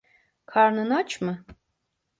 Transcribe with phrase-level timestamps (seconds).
[0.45, 1.45] Karnın aç mı?